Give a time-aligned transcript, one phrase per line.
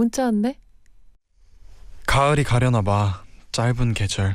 [0.00, 0.58] 문자 왔네.
[2.06, 3.22] 가을이 가려나 봐.
[3.52, 4.34] 짧은 계절.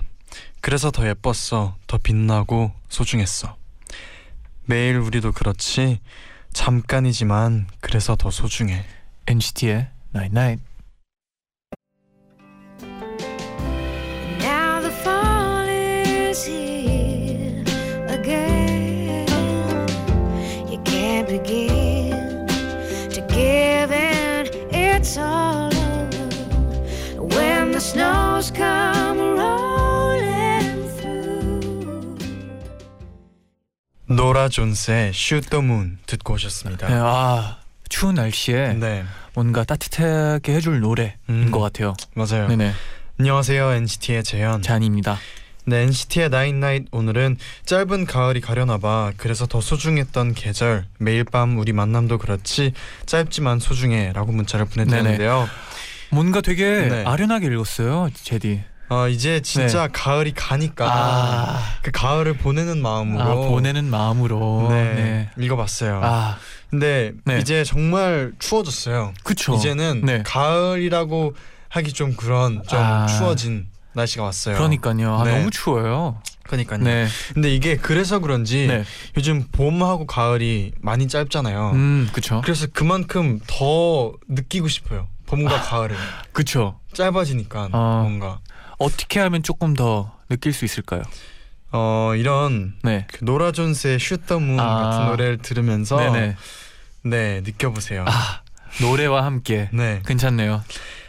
[0.61, 1.75] 그래서 더 예뻤어.
[1.87, 3.57] 더 빛나고 소중했어.
[4.65, 6.01] 매일 우리도 그렇지.
[6.53, 8.85] 잠깐이지만 그래서 더 소중해.
[9.25, 10.63] NCT의 Night Night.
[10.63, 10.74] Now
[34.35, 36.89] 노라 존스의 Shoot the Moon 듣고 오셨습니다.
[36.89, 37.55] 네, 아
[37.87, 41.51] 추운 날씨에 네, 뭔가 따뜻하게 해줄 노래인 음.
[41.51, 41.93] 것 같아요.
[42.15, 42.49] 맞아요.
[42.49, 42.73] 네네
[43.17, 44.61] 안녕하세요 NCT의 재현.
[44.61, 45.17] 쟈니입니다.
[45.63, 49.13] 네, NCT의 나인 나잇 오늘은 짧은 가을이 가려나 봐.
[49.15, 50.85] 그래서 더 소중했던 계절.
[50.97, 52.73] 매일 밤 우리 만남도 그렇지
[53.05, 55.47] 짧지만 소중해라고 문자를 보내드렸는데요.
[56.09, 57.03] 뭔가 되게 네.
[57.05, 58.61] 아련하게 읽었어요, 제디.
[58.89, 60.91] 어, 이제 진짜 가을이 가니까 네.
[60.93, 64.67] 아, 그 가을을 보내는 마음으로 아 보내는 마음으로.
[64.69, 66.01] 네, 읽어봤어요.
[66.03, 66.37] 아,
[66.69, 67.39] 근데 네.
[67.39, 69.13] 이제 정말 추워졌어요.
[69.23, 69.55] 그쵸.
[69.55, 70.23] 이제는 네.
[70.23, 71.33] 가을이라고
[71.69, 73.07] 하기 좀 그런 좀 아.
[73.07, 74.55] 추워진 날씨가 왔어요.
[74.55, 75.15] 그러니까요.
[75.15, 75.37] 아, 네.
[75.37, 76.21] 너무 추워요.
[76.43, 76.79] 그러니까요.
[76.83, 77.07] 네.
[77.33, 78.83] 근데 이게 그래서 그런지 네.
[79.17, 81.71] 요즘 봄하고 가을이 많이 짧잖아요.
[81.71, 82.41] 음, 그쵸.
[82.43, 85.07] 그래서 그만큼 더 느끼고 싶어요.
[85.25, 85.95] 봄과 가을을
[86.33, 86.79] 그쵸.
[86.93, 88.01] 짧아지니까 아.
[88.03, 88.39] 뭔가
[88.77, 91.03] 어떻게 하면 조금 더 느낄 수 있을까요?
[91.71, 93.05] 어 이런 네.
[93.11, 94.65] 그 노라 존스의 슈터문 아.
[94.65, 96.35] 같은 노래를 들으면서 네네.
[97.03, 98.05] 네 느껴보세요.
[98.07, 98.41] 아,
[98.81, 99.69] 노래와 함께.
[99.73, 100.01] 네.
[100.05, 100.63] 괜찮네요.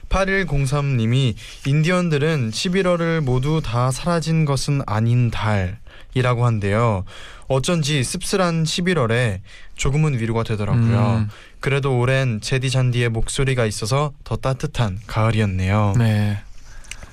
[0.09, 1.35] 8103님이
[1.67, 7.05] 인디언들은 11월을 모두 다 사라진 것은 아닌 달이라고 한대요.
[7.49, 9.41] 어쩐지 씁쓸한 11월에
[9.77, 11.17] 조금은 위로가 되더라고요.
[11.17, 11.29] 음,
[11.61, 15.95] 그래도 올해는 제디 잔디의 목소리가 있어서 더 따뜻한 가을이었네요.
[15.99, 16.39] 네.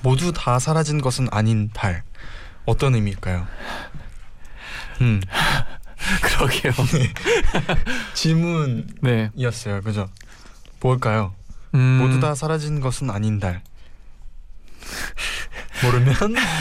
[0.04, 2.02] 모두 다 사라진 것은 아닌 달.
[2.66, 3.46] 어떤 의미일까요?
[5.00, 5.22] 음,
[6.22, 6.72] 그러게요.
[8.12, 9.74] 질문이었어요.
[9.76, 9.80] 네.
[9.82, 10.10] 그죠?
[10.80, 11.34] 뭘까요?
[11.74, 13.62] 음, 모두 다 사라진 것은 아닌 달.
[15.82, 16.14] 모르면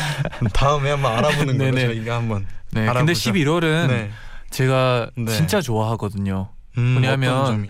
[0.53, 1.87] 다음에 한번 알아보는 네네.
[1.87, 2.47] 저희가 한번.
[2.71, 2.85] 네.
[2.85, 3.31] 근데 알아보죠.
[3.31, 4.11] 11월은 네.
[4.51, 5.31] 제가 네.
[5.33, 6.49] 진짜 좋아하거든요.
[6.77, 7.69] 음, 왜냐하면?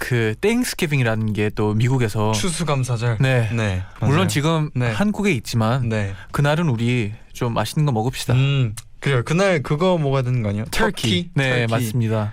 [0.00, 3.18] 그 땡스기빙이라는 게 또 미국에서 추수감사절.
[3.20, 3.50] 네.
[3.52, 3.82] 네.
[4.00, 4.28] 물론.
[4.28, 4.90] 지금 네.
[4.90, 6.14] 한국에 있지만 네.
[6.32, 8.32] 그날은 우리 좀 맛있는 거 먹읍시다.
[8.34, 9.22] 음 그래요.
[9.24, 10.64] 그날 그거 먹어야 되는 거 아니에요?
[10.70, 11.30] 터키.
[11.34, 11.72] 네, 터키.
[11.72, 12.32] 맞습니다.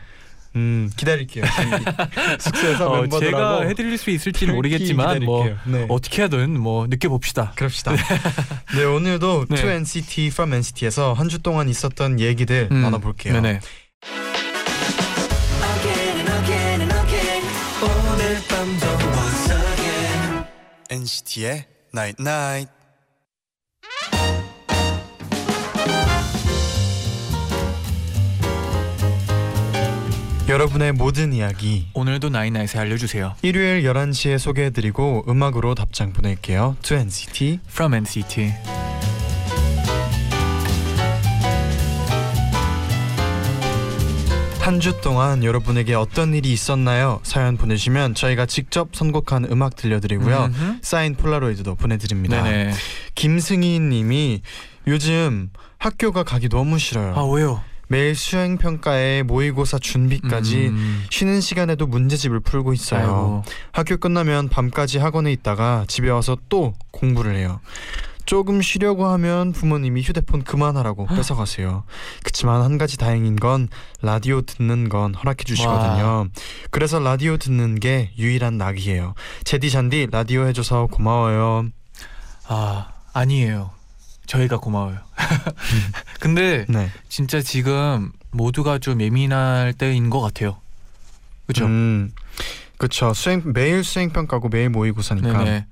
[0.56, 1.44] 음 기다릴게요.
[2.40, 5.78] 숙소에서 어, 제가 해드릴 수 있을지는 모르겠지만 뭐 기다릴게요.
[5.78, 5.86] 네.
[5.90, 7.52] 어떻게 하든 뭐 느껴봅시다.
[7.56, 7.92] 그럽시다.
[8.76, 9.56] 네 오늘도 네.
[9.58, 13.34] To NCT from NCT에서 한 주 동안 있었던 얘기들 음, 나눠볼게요.
[13.34, 13.60] 네네.
[20.90, 22.72] NCT의 Night Night.
[30.50, 33.36] 여러분의 모든 이야기 오늘도 나인나잇에 알려주세요.
[33.42, 36.78] 일요일 11시에 소개해드리고 음악으로 답장 보낼게요.
[36.84, 38.77] To NCT From NCT.
[44.68, 47.22] 한 주 동안 여러분에게 어떤 일이 있었나요?
[47.24, 50.46] 사연 보내시면 저희가 직접 선곡한 음악 들려드리고요.
[50.46, 50.80] 음흠.
[50.82, 52.44] 사인 폴라로이드도 보내드립니다.
[52.44, 52.74] 네네.
[53.16, 54.42] 김승희 님이
[54.86, 57.14] 요즘 학교가 가기 너무 싫어요.
[57.16, 57.64] 아 왜요?
[57.88, 63.02] 매일 수행 평가에 모의고사 준비까지 음, 쉬는 시간에도 문제집을 풀고 있어요.
[63.02, 63.44] 아이고.
[63.72, 67.62] 학교 끝나면 밤까지 학원에 있다가 집에 와서 또 공부를 해요.
[68.28, 71.86] 조금 쉬려고 하면 부모님이 휴대폰 그만하라고 뺏어가세요.
[72.24, 73.70] 그치만 한 가지 다행인 건
[74.02, 76.28] 라디오 듣는 건 허락해 주시거든요.
[76.70, 79.16] 그래서 라디오 듣는 게 유일한 낙이에요.
[79.46, 81.70] 제디 잔디 라디오 해줘서 고마워요.
[82.48, 83.72] 아 아니에요.
[84.26, 84.98] 저희가 고마워요.
[86.20, 86.92] 근데 네.
[87.08, 90.58] 진짜 지금 모두가 좀 예민할 때인 것 같아요.
[91.46, 91.66] 그렇죠?
[91.66, 92.12] 음,
[92.78, 93.14] 그쵸.
[93.14, 95.46] 수행 매일 수행 평가고 매일 모의고사니까.
[95.46, 95.66] 네네.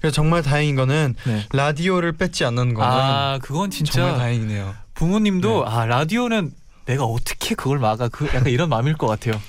[0.00, 1.46] 그래서 정말 다행인 거는 네.
[1.52, 4.74] 라디오를 뺏지 않는 거는 아 그건 진짜 정말 다행이네요.
[4.94, 6.52] 부모님도 아 라디오는
[6.86, 8.08] 내가 어떻게 그걸 막아?
[8.08, 9.40] 그 약간 이런 마음일 것 같아요.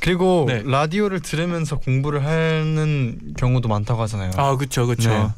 [0.00, 0.62] 그리고 네.
[0.64, 4.32] 라디오를 들으면서 공부를 하는 경우도 많다고 하잖아요.
[4.36, 5.10] 아 그렇죠, 그렇죠.
[5.10, 5.28] 네.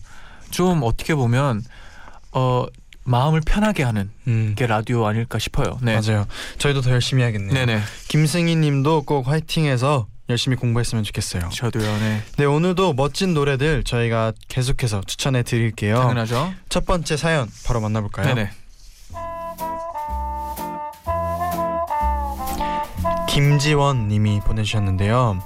[0.50, 1.62] 좀 어떻게 보면
[2.32, 2.66] 어
[3.04, 5.78] 마음을 편하게 하는 음, 게 라디오 아닐까 싶어요.
[5.80, 5.94] 네.
[6.00, 6.26] 맞아요.
[6.58, 7.52] 저희도 더 열심히 해야겠네요.
[7.54, 7.80] 네네.
[8.08, 11.48] 김승희님도 꼭 화이팅해서 열심히 공부했으면 좋겠어요.
[11.52, 11.98] 저도요.
[11.98, 12.22] 네.
[12.38, 15.96] 네 오늘도 멋진 노래들 저희가 계속해서 추천해 드릴게요.
[16.00, 16.52] 당연하죠.
[16.68, 18.34] 첫 번째 사연 바로 만나볼까요?
[18.34, 18.50] 네네.
[23.28, 25.42] 김지원 님이 보내주셨는데요.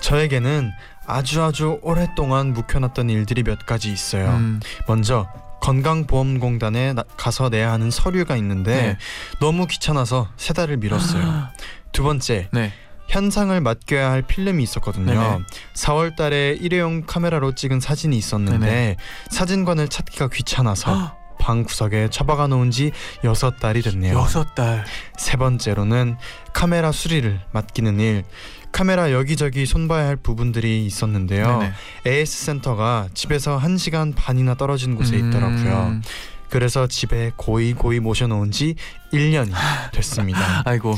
[0.00, 0.70] 저에게는
[1.06, 4.28] 아주 아주 오랫동안 묵혀놨던 일들이 몇 가지 있어요.
[4.28, 5.26] 음, 먼저
[5.60, 8.96] 건강보험공단에 나- 가서 내야 하는 서류가 있는데 네.
[9.40, 11.48] 너무 귀찮아서 세 달을 미뤘어요.
[11.92, 12.72] 두 번째 네.
[13.08, 15.06] 현상을 맡겨야 할 필름이 있었거든요.
[15.06, 15.38] 네네.
[15.74, 18.96] 4월 달에 일회용 카메라로 찍은 사진이 있었는데 네네.
[19.30, 22.92] 사진관을 찾기가 귀찮아서 방 구석에 처박아 놓은 지
[23.24, 24.18] 여섯 달이 됐네요.
[24.18, 24.84] 여섯 달.
[25.16, 26.16] 세 번째로는
[26.52, 28.24] 카메라 수리를 맡기는 일.
[28.70, 31.58] 카메라 여기저기 손봐야 할 부분들이 있었는데요.
[31.58, 31.72] 네네.
[32.06, 35.86] AS 센터가 집에서 한 시간 반이나 떨어진 곳에 있더라고요.
[35.86, 36.02] 음,
[36.50, 38.74] 그래서 집에 고이 고이 모셔놓은 지
[39.12, 39.52] 1년이
[39.92, 40.62] 됐습니다.
[40.66, 40.94] 아이고.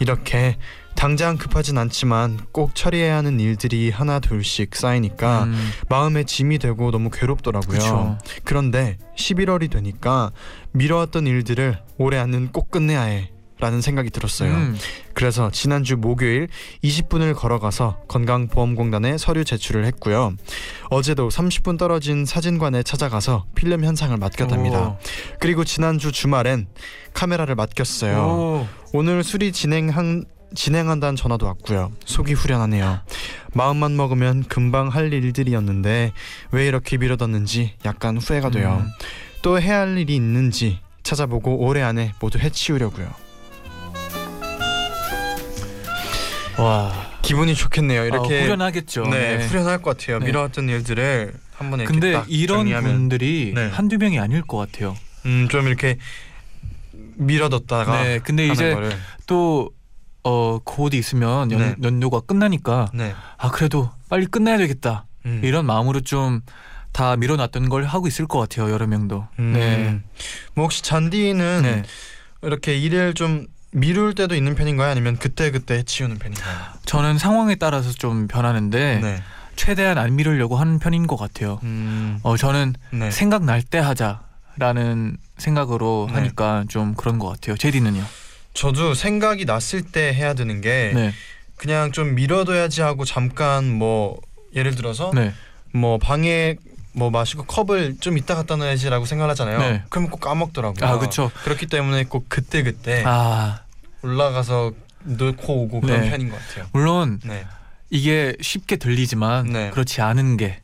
[0.00, 0.58] 이렇게
[0.94, 7.10] 당장 급하진 않지만 꼭 처리해야 하는 일들이 하나 둘씩 쌓이니까 음, 마음에 짐이 되고 너무
[7.10, 7.78] 괴롭더라고요.
[7.78, 8.18] 그렇죠.
[8.44, 10.30] 그런데 11월이 되니까
[10.72, 13.30] 미뤄왔던 일들을 올해 안은 꼭 끝내야 해.
[13.60, 14.52] 라는 생각이 들었어요.
[14.52, 14.76] 음,
[15.14, 16.48] 그래서 지난주 목요일
[16.82, 20.34] 20분을 걸어가서 건강보험공단에 서류 제출을 했고요.
[20.90, 24.98] 어제도 30분 떨어진 사진관에 찾아가서 필름 현상을 맡겼답니다.
[25.38, 26.66] 그리고 지난주 주말엔
[27.14, 28.18] 카메라를 맡겼어요.
[28.18, 28.66] 오.
[28.92, 31.92] 오늘 수리 진행한 진행한다는 전화도 왔고요.
[32.04, 33.00] 속이 후련하네요.
[33.52, 36.12] 마음만 먹으면 금방 할 일들이었는데
[36.50, 38.82] 왜 이렇게 미뤄뒀는지 약간 후회가 돼요.
[38.84, 38.90] 음.
[39.42, 43.10] 또 해야 할 일이 있는지 찾아보고 올해 안에 모두 해치우려고요.
[46.58, 46.92] 와.
[47.22, 48.04] 기분이 좋겠네요.
[48.04, 49.04] 이렇게 아, 후련하겠죠.
[49.04, 50.18] 네, 후련할 것 같아요.
[50.18, 50.26] 네.
[50.26, 53.68] 미뤄왔던 일들을 한 번에 근데 딱 이런 정리하면 분들이 네.
[53.68, 54.96] 한두 명이 아닐 것 같아요.
[55.26, 55.96] 음, 좀 이렇게
[57.16, 58.92] 미뤄뒀다가 네, 근데 이제 거를
[59.26, 59.70] 또
[60.24, 61.74] 어, 곧 있으면 연, 네.
[61.82, 63.14] 연도가 끝나니까 네.
[63.36, 65.40] 아 그래도 빨리 끝내야 되겠다 음.
[65.44, 66.40] 이런 마음으로 좀
[66.94, 69.26] 다 밀어놨던 걸 하고 있을 것 같아요 여러 명도.
[69.40, 69.52] 음.
[69.52, 70.00] 네.
[70.54, 71.82] 뭐 혹시 잔디는 네.
[72.42, 74.92] 이렇게 일을 좀 미룰 때도 있는 편인가요?
[74.92, 76.56] 아니면 그때 그때 해치우는 편인가요?
[76.86, 79.22] 저는 상황에 따라서 좀 변하는데 네.
[79.56, 81.58] 최대한 안 미루려고 하는 편인 것 같아요.
[81.64, 82.20] 음.
[82.22, 83.10] 어 저는 네.
[83.10, 86.14] 생각날 때 하자라는 생각으로 네.
[86.14, 87.56] 하니까 좀 그런 것 같아요.
[87.56, 88.04] 제디는요?
[88.54, 91.12] 저도 생각이 났을 때 해야 되는 게 네.
[91.56, 94.20] 그냥 좀 미뤄둬야지 하고 잠깐 뭐
[94.54, 95.32] 예를 들어서 네.
[95.72, 96.56] 뭐 방에
[96.92, 99.58] 뭐 마시고 컵을 좀 이따 갖다 놔야지라고 생각하잖아요.
[99.58, 99.82] 네.
[99.90, 100.88] 그러면 꼭 까먹더라고요.
[100.88, 101.30] 아 그렇죠.
[101.42, 103.62] 그렇기 때문에 꼭 그때 그때 아
[104.02, 104.72] 올라가서
[105.02, 106.10] 넣고 오고 그런 네.
[106.10, 106.66] 편인 것 같아요.
[106.72, 107.44] 물론 네.
[107.90, 109.70] 이게 쉽게 들리지만 네.
[109.70, 110.60] 그렇지 않은 게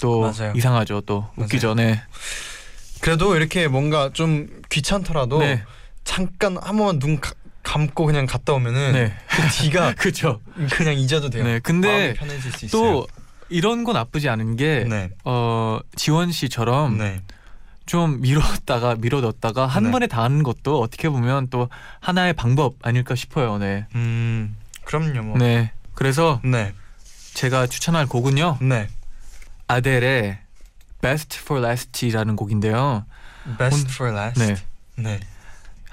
[0.00, 0.32] 또.
[0.54, 1.02] 이상하죠.
[1.02, 1.44] 또 맞아요.
[1.46, 1.74] 웃기죠.
[1.74, 2.02] 네.
[3.00, 5.62] 그래도 이렇게 뭔가 좀 귀찮더라도 네.
[6.04, 9.14] 잠깐 한 번만 눈 가- 감고 그냥 갔다 오면은 네.
[9.28, 10.40] 그 뒤가 그렇죠.
[10.72, 11.44] 그냥 잊어도 돼요.
[11.44, 11.58] 네.
[11.60, 12.14] 근데.
[12.70, 13.06] 또
[13.48, 15.10] 이런 거 나쁘지 않은 게 네.
[15.24, 17.22] 어, 지원 씨처럼 네.
[17.86, 19.90] 좀 미뤘다가 미뤄뒀다가 한 네.
[19.90, 21.68] 번에 다 하는 것도 어떻게 보면 또
[22.00, 23.58] 하나의 방법 아닐까 싶어요.
[23.58, 23.86] 네.
[23.94, 24.56] 음.
[24.84, 25.22] 그럼요.
[25.22, 25.38] 뭐.
[25.38, 25.72] 네.
[25.94, 26.72] 그래서 네.
[27.34, 28.58] 제가 추천할 곡은요.
[28.62, 28.88] 네.
[29.68, 30.38] 아델의
[31.00, 33.04] Best for Last이라는 곡인데요.
[33.58, 34.40] Best for last.
[34.40, 34.56] 네.
[34.96, 35.20] 네.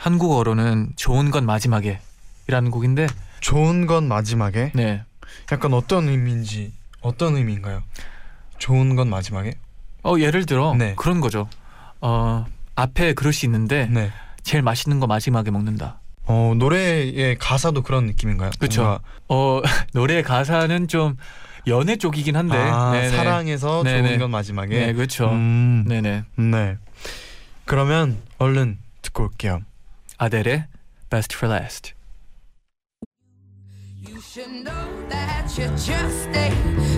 [0.01, 3.05] 한국어로는 좋은 건 마지막에이라는 곡인데
[3.39, 5.03] 좋은 건 마지막에 네.
[5.51, 7.83] 약간 어떤 의미인지 어떤 의미인가요?
[8.57, 9.53] 좋은 건 마지막에?
[10.03, 10.95] 어 예를 들어 네.
[10.97, 11.47] 그런 거죠.
[12.01, 14.11] 어 앞에 그릇이 있는데 네.
[14.41, 15.99] 제일 맛있는 거 마지막에 먹는다.
[16.25, 18.49] 어 노래의 가사도 그런 느낌인가요?
[18.59, 18.81] 그쵸.
[18.81, 19.61] 뭔가, 어
[19.93, 21.15] 노래 가사는 좀
[21.67, 23.09] 연애 쪽이긴 한데 아, 네네.
[23.09, 24.07] 사랑해서 네네.
[24.07, 24.87] 좋은 건 마지막에.
[24.87, 25.29] 네 그렇죠.
[25.29, 26.77] 음, 네네 네.
[27.65, 29.61] 그러면 얼른 듣고 올게요.
[30.23, 30.65] Adele,
[31.09, 31.93] Best for Last.
[34.03, 36.53] You should know that you're just a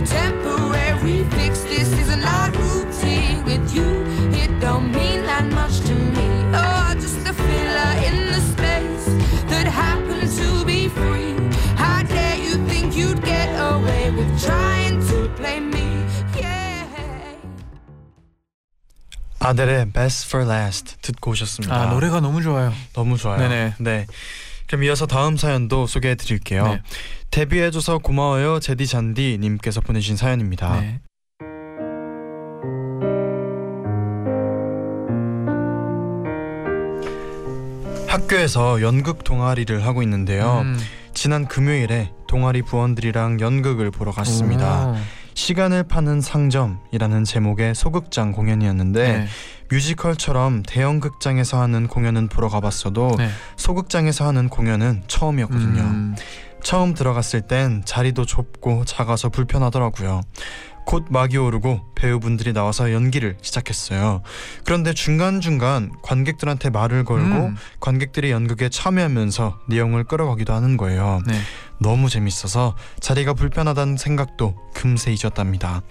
[0.06, 1.64] temporary fix.
[1.64, 4.04] This is an odd routine with you.
[4.38, 6.28] It don't mean that much to me.
[6.54, 9.06] Oh, just a filler in the space
[9.48, 11.38] that happened to be free.
[11.78, 14.83] How dare you think you'd get away with trying?
[19.44, 21.76] 아델의 Best for Last 듣고 오셨습니다.
[21.76, 22.74] 아 노래가 너무 좋아요.
[22.94, 23.38] 너무 좋아요.
[23.40, 23.76] 네네.
[23.80, 24.06] 네.
[24.68, 26.68] 그럼 이어서 다음 사연도 소개해 드릴게요.
[26.68, 26.82] 네.
[27.32, 30.80] 데뷔해 줘서 고마워요 제디 잔디 님께서 보내신 사연입니다.
[30.80, 31.00] 네.
[38.08, 40.60] 학교에서 연극 동아리를 하고 있는데요.
[40.64, 40.80] 음.
[41.14, 44.88] 지난 금요일에 동아리 부원들이랑 연극을 보러 갔습니다.
[44.88, 45.23] 오.
[45.36, 49.28] 시간을 파는 상점이라는 제목의 소극장 공연이었는데 네.
[49.70, 53.30] 뮤지컬처럼 대형 극장에서 하는 공연은 보러 가봤어도 네.
[53.56, 55.82] 소극장에서 하는 공연은 처음이었거든요.
[55.82, 56.16] 음.
[56.64, 60.22] 처음 들어갔을 땐 자리도 좁고 작아서 불편하더라고요.
[60.86, 64.22] 곧 막이 오르고 배우분들이 나와서 연기를 시작했어요.
[64.66, 67.56] 그런데 중간중간 관객들한테 말을 걸고 음.
[67.80, 71.22] 관객들이 연극에 참여하면서 내용을 끌어가기도 하는 거예요.
[71.26, 71.34] 네.
[71.80, 75.82] 너무 재밌어서 자리가 불편하다는 생각도 금세 잊었답니다.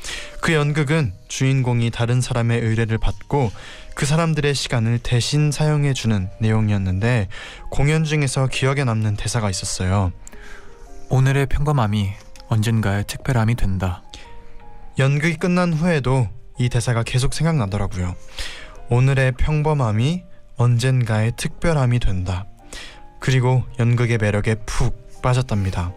[0.41, 3.51] 그 연극은 주인공이 다른 사람의 의뢰를 받고
[3.95, 7.29] 그 사람들의 시간을 대신 사용해 주는 내용이었는데
[7.71, 10.13] 공연 중에서 기억에 남는 대사가 있었어요.
[11.11, 12.11] 오늘의 평범함이
[12.49, 14.03] 언젠가의 특별함이 된다.
[14.99, 18.15] 연극이 끝난 후에도 이 대사가 계속 생각나더라고요.
[18.91, 20.23] 오늘의 평범함이
[20.57, 22.47] 언젠가의 특별함이 된다.
[23.19, 25.93] 그리고 연극의 매력에 푹 빠졌답니다.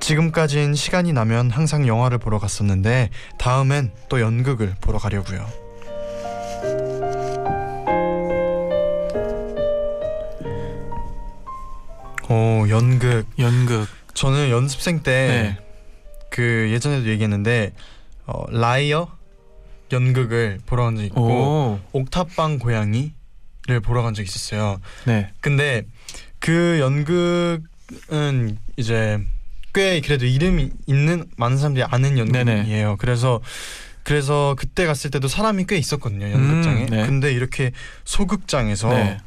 [0.00, 5.46] 지금까진 시간이 나면 항상 영화를 보러 갔었는데 다음엔 또 연극을 보러 가려고요.
[12.28, 13.86] 오 연극 연극.
[14.14, 15.64] 저는 연습생 때 네.
[16.30, 17.72] 그 예전에도 얘기했는데
[18.26, 19.08] 어, 라이어
[19.92, 21.80] 연극을 보러 간 적 있고 오.
[21.92, 24.80] 옥탑방 고양이를 보러 간 적 있었어요.
[25.06, 25.30] 네.
[25.40, 25.84] 근데
[26.38, 29.20] 그 연극은 이제
[29.72, 32.96] 꽤 그래도 이름이 있는 많은 사람들이 아는 연극이에요.
[32.98, 33.40] 그래서
[34.04, 36.82] 그래서 그때 갔을 때도 사람이 꽤 있었거든요 연극장에.
[36.84, 37.06] 음, 네.
[37.06, 37.72] 근데 이렇게
[38.04, 39.18] 소극장에서 네.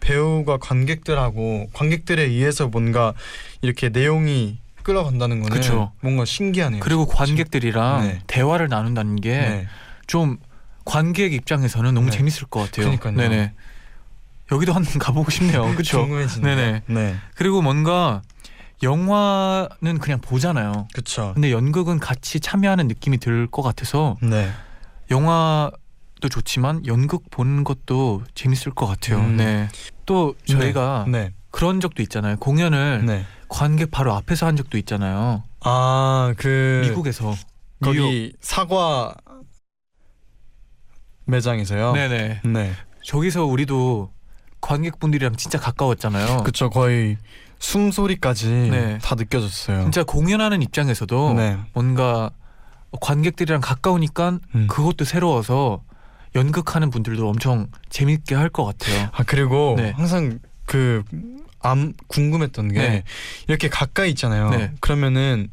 [0.00, 3.14] 배우가 관객들하고 관객들에 의해서 뭔가
[3.62, 5.90] 이렇게 내용이 끌어간다는 거는 그쵸.
[6.00, 6.80] 뭔가 신기하네요.
[6.80, 8.20] 그리고 관객들이랑 네.
[8.28, 9.66] 대화를 나눈다는 게 네.
[10.06, 10.36] 좀
[10.84, 12.16] 관객 입장에서는 너무 네.
[12.16, 12.84] 재밌을 것 같아요.
[12.96, 13.14] 그러니까요.
[13.16, 13.52] 네네.
[14.52, 15.64] 여기도 한번 가보고 싶네요.
[15.74, 16.06] 그렇죠.
[16.40, 16.82] 네네.
[16.86, 17.16] 네.
[17.34, 18.22] 그리고 뭔가
[18.82, 20.88] 영화는 그냥 보잖아요.
[20.92, 21.32] 그렇죠.
[21.34, 24.50] 근데 연극은 같이 참여하는 느낌이 들 것 같아서 네.
[25.10, 29.18] 영화도 좋지만 연극 보는 것도 재밌을 것 같아요.
[29.20, 29.36] 음.
[29.36, 29.68] 네.
[30.06, 31.32] 또 저희가 네.
[31.50, 32.36] 그런 적도 있잖아요.
[32.36, 33.24] 공연을 네.
[33.54, 35.44] 관객 바로 앞에서 한 적도 있잖아요.
[35.60, 37.32] 아, 그 미국에서
[37.80, 38.32] 거기 뉴욕.
[38.40, 39.14] 사과
[41.26, 41.92] 매장에서요.
[41.92, 42.40] 네네.
[42.44, 42.72] 네.
[43.04, 44.10] 저기서 우리도
[44.60, 46.42] 관객분들이랑 진짜 가까웠잖아요.
[46.42, 47.16] 그쵸 거의
[47.60, 48.98] 숨소리까지 네.
[48.98, 49.82] 다 느껴졌어요.
[49.82, 51.56] 진짜 공연하는 입장에서도 네.
[51.74, 52.30] 뭔가
[53.00, 54.66] 관객들이랑 가까우니까 음.
[54.68, 55.82] 그것도 새로워서
[56.34, 59.10] 연극하는 분들도 엄청 재밌게 할 것 같아요.
[59.12, 59.92] 아 그리고 네.
[59.92, 61.04] 항상 그
[61.64, 63.04] 암 궁금했던 게 네.
[63.48, 64.50] 이렇게 가까이 있잖아요.
[64.50, 64.70] 네.
[64.80, 65.48] 그러면은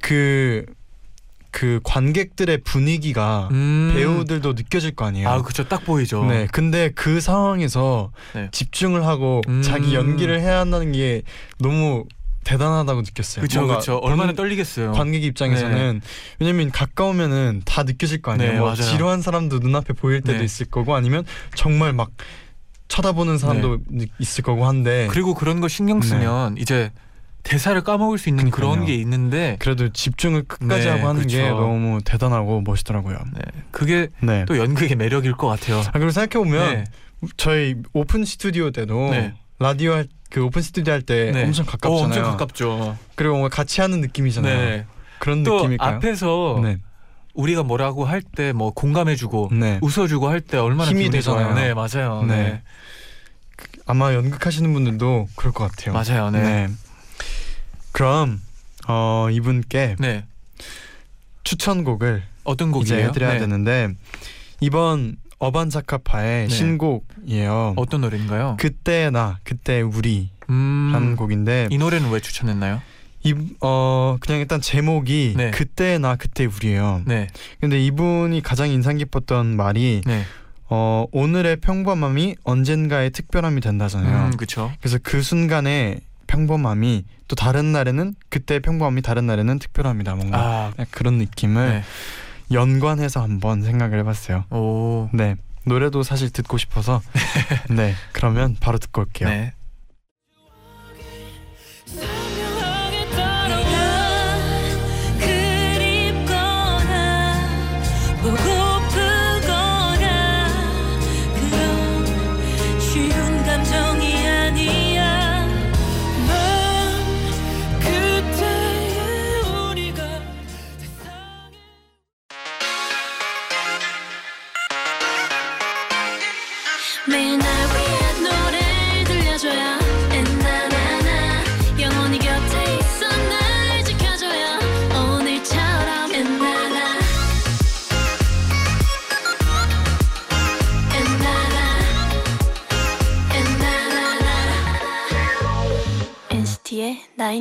[0.00, 3.92] 그그 관객들의 분위기가 음.
[3.94, 5.28] 배우들도 느껴질 거 아니에요.
[5.28, 6.24] 아 그쵸 딱 보이죠.
[6.24, 6.46] 네.
[6.52, 8.48] 근데 그 상황에서 네.
[8.52, 9.62] 집중을 하고 음.
[9.62, 11.22] 자기 연기를 해야 한다는 게
[11.58, 12.04] 너무
[12.44, 13.44] 대단하다고 느꼈어요.
[13.54, 14.92] 뭔가 그쵸 얼마나 떨리겠어요.
[14.92, 16.00] 관객 입장에서는
[16.38, 18.52] 왜냐면 가까우면은 다 느껴질 거 아니에요.
[18.52, 18.72] 네, 뭐.
[18.76, 20.44] 지루한 사람도 눈앞에 보일 때도 네.
[20.44, 21.24] 있을 거고 아니면
[21.56, 22.10] 정말 막
[22.88, 23.78] 쳐다보는 사람도
[24.18, 26.90] 있을 거고 한데 그리고 그런 거 신경 쓰면 이제
[27.42, 28.74] 대사를 까먹을 수 있는 그런 네.
[28.74, 28.86] 그러니까요.
[28.86, 31.54] 게 있는데 그래도 집중을 끝까지 네, 하고 하는 게 그쵸.
[31.54, 33.18] 너무 대단하고 멋있더라고요.
[33.34, 33.40] 네,
[33.70, 34.44] 그게 네.
[34.46, 35.78] 또 연극의 매력일 것 같아요.
[35.78, 36.84] 아 그리고 생각해 보면 네.
[37.36, 39.34] 저희 오픈 스튜디오 때도 네.
[39.60, 41.44] 라디오 할, 그 오픈 스튜디오 할때 네.
[41.44, 42.04] 엄청 어, 가깝잖아요.
[42.04, 42.98] 엄청 가깝죠.
[43.14, 44.58] 그리고 뭔가 같이 하는 느낌이잖아요.
[44.70, 44.86] 네.
[45.20, 45.96] 그런 또 느낌일까요?
[45.96, 46.78] 앞에서 네.
[47.36, 49.78] 우리가 뭐라고 할 때 뭐 공감해주고 네.
[49.82, 51.10] 웃어주고 할 때 얼마나 힘이.
[51.10, 51.54] 되잖아요.
[51.54, 52.22] 네 맞아요.
[52.26, 52.36] 네.
[52.36, 52.62] 네.
[53.86, 55.94] 아마 연극하시는 분들도 그럴 것 같아요.
[55.94, 56.30] 맞아요.
[56.30, 56.68] 네.
[57.92, 58.40] 그럼
[58.88, 60.24] 어, 이분께 네.
[61.44, 63.08] 추천곡을 어떤 곡이에요?
[63.08, 63.38] 해드려야 네.
[63.38, 63.88] 되는데
[64.60, 66.54] 이번 어반자카파의 네.
[66.54, 67.74] 신곡이에요.
[67.76, 68.56] 어떤 노래인가요?
[68.58, 72.80] 그때 나 그때 우리라는 음, 곡인데 이 노래는 왜 추천했나요?
[73.26, 75.50] 이어 그냥 일단 제목이 네.
[75.50, 77.02] 그때 나 그때 우리예요.
[77.06, 77.28] 네.
[77.60, 80.22] 근데 이분이 가장 인상 깊었던 말이 네.
[80.68, 84.26] 어 오늘의 평범함이 언젠가의 특별함이 된다잖아요.
[84.26, 84.72] 음, 그렇죠.
[84.80, 90.14] 그래서 그 순간의 평범함이 또 다른 날에는 그때 평범함이 다른 날에는 특별합니다.
[90.14, 91.82] 뭔가 아, 그런 느낌을 네.
[92.52, 94.44] 연관해서 한번 생각을 해봤어요.
[94.50, 95.08] 오.
[95.12, 97.02] 네 노래도 사실 듣고 싶어서
[97.70, 99.28] 네 그러면 바로 듣고 올게요.
[99.28, 99.52] 네.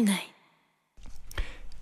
[0.02, 0.36] Night.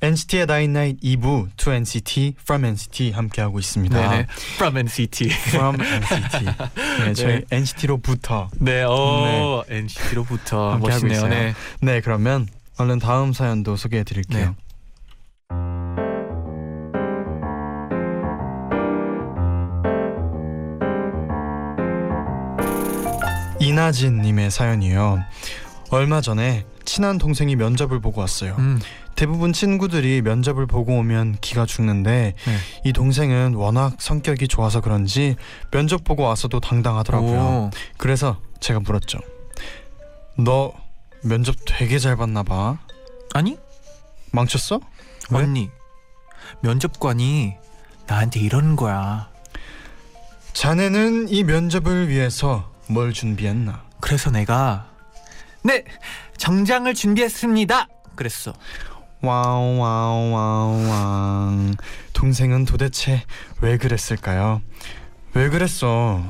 [0.02, 4.10] NCT의 다인나잇 2부 To NCT From NCT 함께 하고 있습니다.
[4.10, 4.28] 네네.
[4.56, 5.30] From NCT.
[5.32, 6.46] From NCT.
[7.06, 7.44] 네, 저희 네.
[7.50, 11.18] NCT로부터 네, 어, NCT로부터 함께 하고 멋있네요.
[11.18, 11.30] 있어요.
[11.30, 11.54] 네.
[11.82, 14.56] 네, 그러면 얼른 다음 사연도 소개해 드릴게요.
[23.60, 25.24] 이나진 님의 사연이요.
[25.94, 28.56] 얼마 전에 친한 동생이 면접을 보고 왔어요.
[28.58, 28.80] 음,
[29.16, 32.58] 대부분 친구들이 면접을 보고 오면 기가 죽는데 네.
[32.84, 35.36] 이 동생은 워낙 성격이 좋아서 그런지
[35.72, 37.40] 면접 보고 와서도 당당하더라고요.
[37.40, 39.20] 오, 그래서 제가 물었죠.
[40.38, 40.74] 너
[41.22, 42.80] 면접 되게 잘 봤나 봐.
[43.34, 43.58] 아니
[44.32, 44.80] 망쳤어?
[45.32, 45.38] 왜?
[45.40, 45.70] 언니
[46.62, 47.54] 면접관이
[48.08, 49.30] 나한테 이러는 거야.
[50.54, 53.84] 자네는 이 면접을 위해서 뭘 준비했나?
[54.00, 54.93] 그래서 내가
[55.64, 55.84] 네
[56.38, 57.88] 정장을 준비했습니다.
[58.16, 58.54] 그랬어.
[59.22, 61.72] wow wow wow wow.
[62.14, 63.24] 동생은 도대체
[63.62, 64.62] 왜 그랬을까요?
[65.34, 66.22] 왜 그랬어?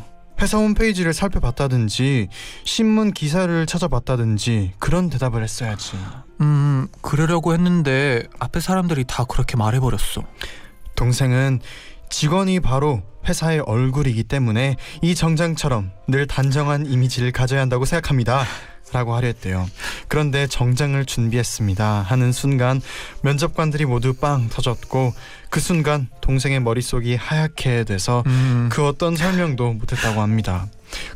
[0.42, 2.28] 회사 홈페이지를 살펴봤다든지
[2.63, 5.94] 신문 기사를 찾아봤다든지 그런 대답을 했어야지.
[6.42, 10.24] 음 그러려고 했는데 앞에 사람들이 다 그렇게 말해버렸어.
[10.96, 11.60] 동생은
[12.10, 18.44] 직원이 바로 회사의 얼굴이기 때문에 이 정장처럼 늘 단정한 이미지를 가져야 한다고 생각합니다.
[18.93, 19.67] 라고 하려 했대요.
[20.07, 22.03] 그런데 정장을 준비했습니다.
[22.03, 22.79] 하는 순간
[23.23, 25.13] 면접관들이 모두 빵 터졌고
[25.50, 30.67] 그 순간 동생의 머릿속이 하얗게 돼서 음, 그 어떤 설명도 못했다고 합니다.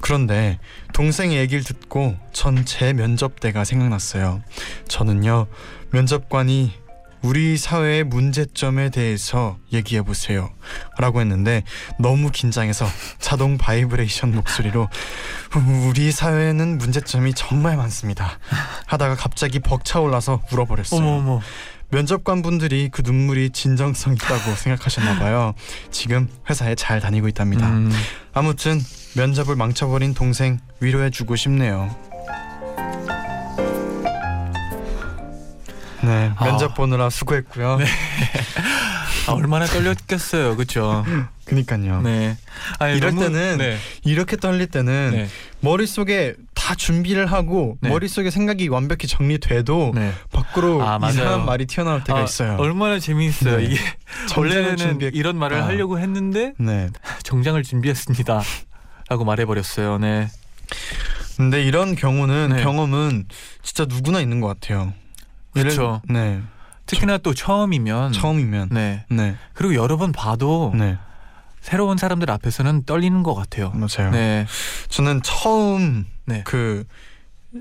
[0.02, 0.60] 그런데
[0.94, 4.42] 동생의 얘기를 듣고 전 제 면접 때가 생각났어요.
[4.88, 5.46] 저는요
[5.92, 6.74] 면접관이
[7.28, 10.50] 우리 사회의 문제점에 대해서 얘기해 보세요.
[10.98, 11.64] 라고 했는데
[12.00, 12.86] 너무 긴장해서
[13.20, 14.88] 자동 바이브레이션 목소리로
[15.90, 18.40] 우리 사회에는 문제점이 정말 많습니다.
[18.86, 21.02] 하다가 갑자기 벅차올라서 울어버렸어요.
[21.02, 21.42] 어머 어머.
[21.90, 25.54] 면접관 분들이 그 눈물이 진정성 있다고 생각하셨나 봐요.
[25.92, 27.68] 지금 회사에 잘 다니고 있답니다.
[27.68, 27.92] 음,
[28.34, 28.80] 아무튼
[29.16, 31.94] 면접을 망쳐버린 동생 위로해주고 싶네요.
[36.08, 36.46] 네, 아.
[36.46, 37.78] 면접 보느라 수고했고요.
[39.28, 41.06] 아, 얼마나 떨렸겠어요, 그렇죠?
[41.46, 42.02] 그니까요.
[42.02, 42.38] 네.
[42.80, 43.78] 아니, 이럴 너무- 때는 네.
[44.06, 45.28] 이렇게 떨릴 때는 네.
[45.60, 47.90] 머릿속에 다 준비를 하고 네.
[47.90, 50.14] 머릿속에 생각이 완벽히 정리돼도 네.
[50.32, 50.98] 밖으로 아.
[51.10, 52.56] 이상한 말이 튀어나올 때가 아, 있어요.
[52.58, 53.58] 얼마나 재미있어요.
[53.58, 53.64] 네.
[53.66, 53.80] 이게
[54.36, 55.66] 원래는 준비했- 이런 말을 아.
[55.68, 56.90] 하려고 했는데 네.
[57.24, 58.42] 정장을 준비했습니다.
[59.10, 59.98] 라고 말해 버렸어요.
[59.98, 60.28] 네.
[61.38, 62.64] 근데 이런 경우는 네.
[62.64, 63.26] 경험은
[63.62, 64.94] 진짜 누구나 있는 것 같아요.
[65.64, 66.02] 그렇죠.
[66.10, 66.42] 네.
[66.86, 68.70] 특히나 또 처음이면 처음이면.
[68.72, 69.06] 네.
[69.10, 69.36] 네.
[69.54, 70.98] 그리고 여러 번 봐도 네.
[71.60, 73.72] 새로운 사람들 앞에서는 떨리는 것 같아요.
[73.72, 74.12] 맞아요.
[74.12, 74.46] 네.
[74.90, 76.44] 저는 처음 네.
[76.46, 76.86] 그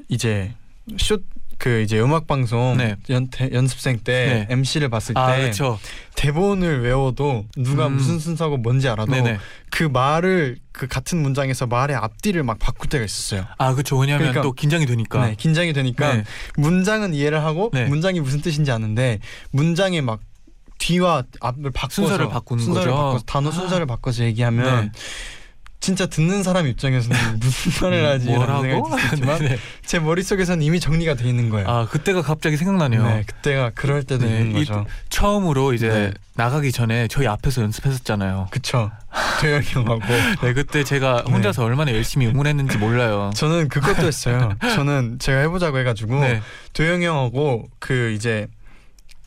[0.09, 0.55] 이제
[0.97, 1.19] 쇼
[1.59, 2.97] 그 이제 음악 방송 네.
[3.09, 4.55] 연, 연습생 때 네.
[4.55, 5.79] MC를 봤을 때 아, 그렇죠.
[6.15, 7.95] 대본을 외워도 누가 음.
[7.97, 9.39] 무슨 순서고 뭔지 알아도 네네.
[9.71, 13.47] 그 말을 그 같은 문장에서 말의 앞뒤를 막 바꿀 때가 있었어요.
[13.57, 13.97] 아, 그렇죠.
[13.97, 15.27] 왜냐면 그러니까- 또 긴장이 되니까.
[15.27, 16.25] 네, 긴장이 되니까 네.
[16.57, 17.87] 문장은 이해를 하고 네.
[17.87, 20.21] 문장이 무슨 뜻인지 아는데 문장의 막
[20.79, 23.03] 뒤와 앞을 바꿔서 순서를 바꾸는 순서를 거죠.
[23.03, 24.93] 바꿔서 단어 순서를 바꿔서 얘기하면 네.
[25.87, 28.89] 진짜 듣는 사람 입장에서는 무슨 말을 하지 라는 뭐라고?
[28.91, 29.59] 생각이 들었지만 네.
[29.85, 31.69] 제 머릿속에서는 이미 정리가 돼 있는 거예요.
[31.69, 33.05] 아, 그때가 갑자기 생각나네요.
[33.07, 34.85] 네, 그때가 그럴 때도 네, 있는 이- 거죠.
[35.11, 36.13] 처음으로 이제 네.
[36.35, 38.49] 나가기 전에 저희 앞에서 연습했었잖아요.
[38.51, 38.91] 그쵸.
[39.41, 40.01] 도영이 형하고
[40.43, 43.31] 네, 그때 제가 혼자서 얼마나 열심히 응원했는지 몰라요.
[43.37, 44.55] 저는 그것도 했어요.
[44.61, 48.49] 저는 제가 해보자고 해가지고 네, 도영이 형하고 그 이제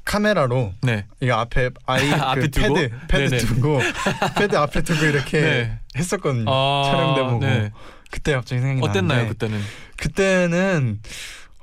[0.03, 2.73] 카메라로 네, 이거 앞에 아이 앞에 그 두고?
[2.73, 3.37] 패드 패드 네네.
[3.37, 3.79] 두고
[4.37, 5.79] 패드 앞에 두고 이렇게 네.
[5.99, 6.45] 했었거든요.
[6.49, 7.71] 아, 촬영 대보고 네.
[8.11, 9.61] 그때 갑자기 생각이 어땠나요 나는데 그때는?
[9.97, 10.99] 그때는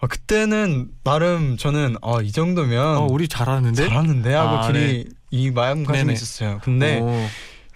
[0.00, 3.88] 어, 그때는 나름 저는 어, 이 정도면 어, 우리 잘하는데?
[3.88, 6.12] 잘하는데 하고 아, 둘이 이 마음가짐이.
[6.12, 6.60] 있었어요.
[6.62, 7.26] 근데 오.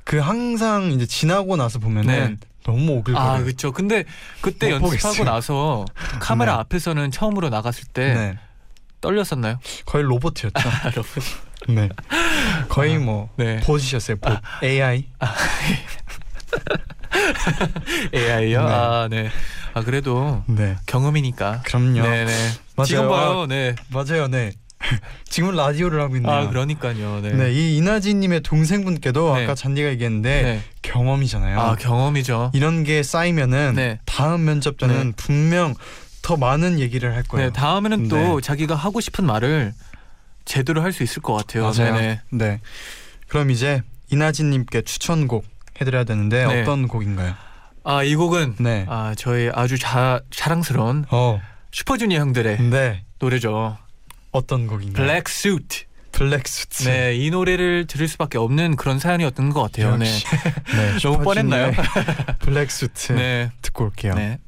[0.05, 2.47] 그 항상 이제 지나고 나서 보면은 네.
[2.65, 3.19] 너무 오글거려요.
[3.19, 3.73] 아, 그렇죠.
[3.73, 4.05] 근데
[4.41, 5.25] 그때 못 연습하고 보겠어요.
[5.25, 5.85] 나서
[6.21, 6.59] 카메라 네.
[6.61, 8.39] 앞에서는 처음으로 나갔을 때 네.
[9.01, 9.59] 떨렸었나요?
[9.87, 10.53] 거의 로봇이었죠.
[10.85, 11.23] 여러분.
[11.69, 11.89] 네.
[12.69, 13.61] 거의 뭐 네.
[13.61, 14.19] 보시셨어요.
[14.19, 14.31] 보
[14.63, 15.07] AI.
[18.15, 18.65] AI요?
[18.65, 18.73] 네.
[18.73, 19.31] 아, 네.
[19.75, 20.77] 아, 그래도 네.
[20.87, 21.63] 경험이니까.
[21.65, 22.03] 그럼요.
[22.03, 22.33] 네, 네.
[22.77, 22.87] 맞아요.
[22.87, 23.47] 지금 봐요.
[23.47, 23.75] 네.
[23.89, 24.29] 맞아요.
[24.29, 24.53] 네.
[25.29, 26.33] 지금 라디오를 하고 있네요.
[26.33, 27.21] 아, 그러니까요.
[27.21, 27.33] 네.
[27.35, 29.45] 네, 이 이나지 님의 동생분께도 네.
[29.45, 30.61] 아까 잔디가 얘기했는데 네.
[30.83, 31.61] 경험이잖아요.
[31.61, 32.51] 아, 경험이죠.
[32.55, 34.01] 이런 게 쌓이면은 네.
[34.07, 35.13] 다음 면접 때는 네.
[35.17, 35.75] 분명
[36.23, 37.49] 더 많은 얘기를 할 거예요.
[37.49, 38.41] 네, 다음에는 또 네.
[38.43, 39.73] 자기가 하고 싶은 말을
[40.47, 41.65] 제대로 할 수 있을 것 같아요.
[41.65, 41.95] 맞아요.
[41.95, 42.21] 네네.
[42.31, 42.61] 네.
[43.29, 45.45] 그럼 이제 이나진님께 추천곡
[45.81, 46.63] 해드려야 되는데 네.
[46.63, 47.35] 어떤 곡인가요?
[47.85, 48.85] 아, 이 곡은 네.
[48.89, 51.41] 아, 저희 아주 자, 자랑스러운 어.
[51.73, 53.05] 슈퍼주니어 형들의 네.
[53.19, 53.79] 노래죠.
[54.33, 55.07] 어떤 곡인가요?
[55.07, 55.85] Black Suit.
[56.13, 56.85] Black Suit.
[56.85, 59.97] 네, 이 노래를 들을 수밖에 없는 그런 사연이었던 것 같아요.
[59.97, 60.07] 네.
[60.07, 60.27] 역시.
[60.75, 61.73] 네, 너무 뻔했나요?
[62.41, 63.51] Black Suit 네.
[63.63, 64.15] 듣고 올게요.
[64.15, 64.39] 네.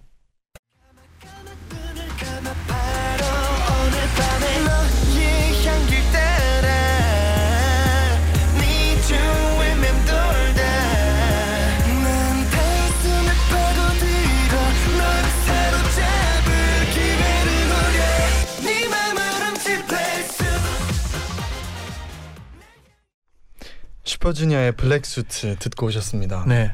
[24.22, 26.44] 슈퍼주니어의 블랙 수트 듣고 오셨습니다.
[26.46, 26.72] 네.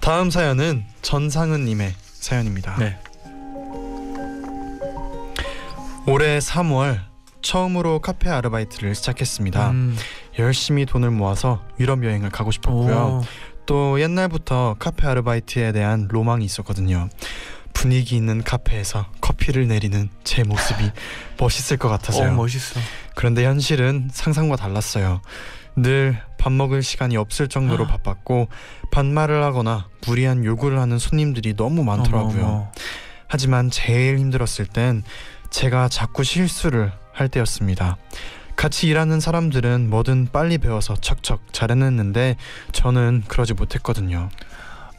[0.00, 2.76] 다음 사연은 전상은님의 사연입니다.
[2.78, 2.98] 네.
[6.06, 7.00] 올해 3월
[7.42, 9.70] 처음으로 카페 아르바이트를 시작했습니다.
[9.70, 9.96] 음,
[10.38, 13.20] 열심히 돈을 모아서 유럽 여행을 가고 싶었고요.
[13.22, 13.24] 오.
[13.66, 17.08] 또 옛날부터 카페 아르바이트에 대한 로망이 있었거든요.
[17.74, 20.90] 분위기 있는 카페에서 커피를 내리는 제 모습이
[21.38, 22.30] 멋있을 것 같아서요.
[22.30, 22.80] 어, 멋있어.
[23.14, 25.20] 그런데 현실은 상상과 달랐어요.
[25.82, 27.88] 늘 밥 먹을 시간이 없을 정도로 아.
[27.88, 28.48] 바빴고
[28.90, 32.44] 반말을 하거나 무리한 요구를 하는 손님들이 너무 많더라고요.
[32.44, 32.72] 어머,
[33.26, 35.02] 하지만 제일 힘들었을 땐
[35.50, 37.98] 제가 자꾸 실수를 할 때였습니다.
[38.56, 42.36] 같이 일하는 사람들은 뭐든 빨리 배워서 척척 잘해냈는데
[42.72, 44.30] 저는 그러지 못했거든요.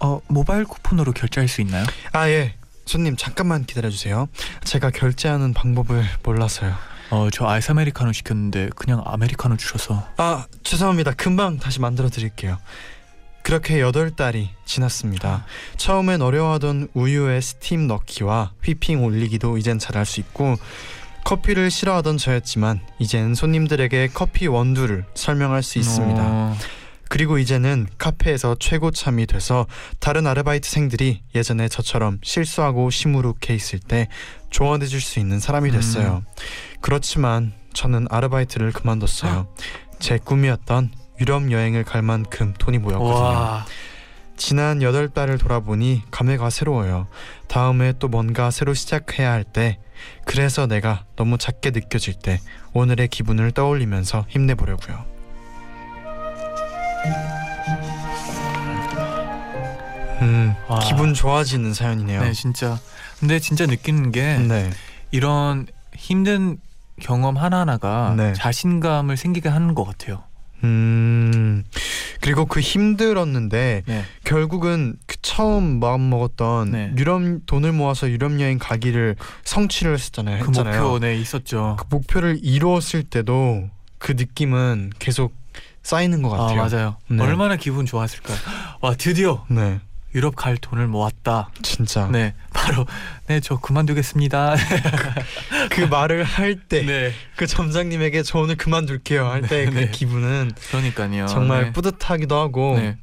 [0.02, 1.86] 어, 모바일 쿠폰으로 결제할 수 있나요?
[2.14, 2.56] 아 예.
[2.86, 4.28] 손님 잠깐만 기다려 주세요.
[4.64, 6.74] 제가 결제하는 방법을 몰라서요.
[7.12, 10.04] 어, 저 아이스 아메리카노 시켰는데 그냥 아메리카노 주셔서.
[10.18, 11.14] 아 죄송합니다.
[11.14, 12.58] 금방 다시 만들어 드릴게요.
[13.42, 15.46] 그렇게 여덟 달이 지났습니다.
[15.78, 20.56] 처음엔 어려워하던 우유에 스팀 넣기와 whipping 올리기도 이젠 잘할 수 있고
[21.24, 26.22] 커피를 싫어하던 저였지만 이젠 손님들에게 커피 원두를 설명할 수 있습니다.
[26.24, 26.56] 어,
[27.10, 29.66] 그리고 이제는 카페에서 최고참이 돼서
[30.00, 34.08] 다른 아르바이트생들이 예전에 저처럼 실수하고 시무룩해 있을 때
[34.50, 36.24] 조언해 줄 수 있는 사람이 됐어요.
[36.82, 39.48] 그렇지만 저는 아르바이트를 그만뒀어요.
[40.00, 43.14] 제 꿈이었던 유럽 여행을 갈 만큼 돈이 모였거든요.
[43.14, 43.66] 와.
[44.38, 47.08] 지난 여덟 달을 돌아보니 감회가 새로워요.
[47.48, 49.80] 다음에 또 뭔가 새로 시작해야 할 때,
[50.26, 52.40] 그래서 내가 너무 작게 느껴질 때
[52.74, 55.19] 오늘의 기분을 떠올리면서 힘내보려고요.
[60.22, 60.80] 음, 와.
[60.80, 62.22] 기분 좋아지는 사연이네요.
[62.22, 62.78] 네, 진짜.
[63.20, 64.70] 근데 진짜 느끼는 게 네,
[65.12, 66.58] 이런 힘든
[67.02, 68.34] 경험 하나하나가 네.
[68.34, 70.24] 자신감을 생기게 하는 것 같아요.
[70.64, 71.64] 음,
[72.20, 74.04] 그리고 그 힘들었는데 네.
[74.26, 76.94] 결국은 그 처음 마음 먹었던 네.
[76.98, 80.40] 유럽 돈을 모아서 유럽 여행 가기를 성취를 했잖아요.
[80.44, 80.82] 그 했잖아요.
[80.82, 81.78] 목표 네 있었죠.
[81.80, 85.39] 그 목표를 이루었을 때도 그 느낌은 계속
[85.90, 86.58] 쌓이는 것아 같아요.
[86.62, 86.96] 맞아요.
[87.08, 87.24] 네.
[87.24, 88.38] 얼마나 기분 좋았을까요.
[88.82, 89.80] 와 드디어 네,
[90.14, 91.50] 유럽 갈 돈을 모았다.
[91.64, 92.86] 진짜 네 바로
[93.28, 94.56] 네 저 그만두겠습니다.
[95.72, 97.12] 그 말을 할때그네
[97.48, 99.90] 점장님에게 저 오늘 그만둘게요 할 때그 네.
[99.90, 101.26] 기분은 그러니까요.
[101.26, 101.72] 정말 네.
[101.74, 102.98] 뿌듯하기도 하고 네.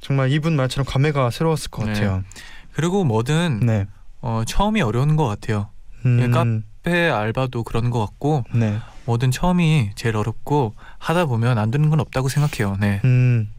[0.00, 1.92] 정말 이분 말처럼 감회가 새로웠을 것 네.
[1.92, 2.24] 같아요.
[2.72, 3.86] 그리고 뭐든 네,
[4.20, 5.68] 어, 처음이 어려운 것 같아요.
[6.06, 11.90] 음, 카페 알바도 그런 것 같고 네, 뭐든 처음이 제일 어렵고 하다 보면 안 되는
[11.90, 12.76] 건 없다고 생각해요.
[12.80, 13.00] 네.
[13.04, 13.50] 음.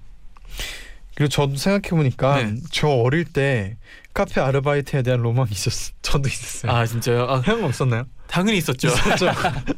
[1.15, 2.55] 그리고 저도 생각해 보니까 네.
[2.71, 3.77] 저 어릴 때
[4.13, 5.93] 카페 아르바이트에 대한 로망이 있었어.
[6.01, 6.71] 저도 있었어요.
[6.71, 7.23] 아 진짜요?
[7.29, 8.05] 아, 형 없었나요?
[8.27, 8.88] 당연히 있었죠.
[8.88, 9.31] 있었죠.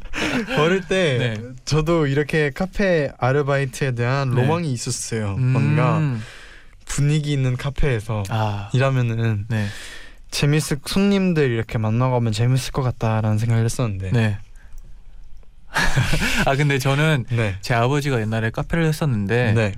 [0.60, 1.50] 어릴 때 네.
[1.66, 4.42] 저도 이렇게 카페 아르바이트에 대한 네.
[4.42, 5.36] 로망이 있었어요.
[5.36, 5.54] 음.
[5.54, 6.02] 뭔가
[6.86, 9.68] 분위기 있는 카페에서 아 일하면은 네.
[10.32, 14.12] 재밌을 손님들 이렇게 만나가면 재밌을 것 같다라는 생각을 했었는데.
[15.78, 16.50] 네.
[16.50, 17.56] 아 근데 저는 네.
[17.62, 19.74] 제 아버지가 옛날에 카페를 했었는데 네.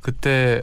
[0.00, 0.62] 그때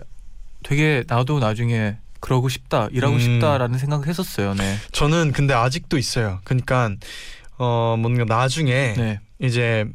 [0.64, 3.20] 되게 나도 나중에 그러고 싶다 일하고 음.
[3.20, 4.54] 싶다라는 생각을 했었어요.
[4.56, 4.78] 네.
[4.92, 6.40] 저는 근데 아직도 있어요.
[6.44, 6.90] 그러니까
[7.58, 9.20] 어 뭔가 나중에 네.
[9.40, 9.86] 이제